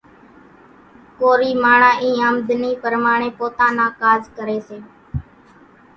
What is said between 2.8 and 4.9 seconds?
پرماڻيَ پوتا نان ڪاز ڪريَ سي۔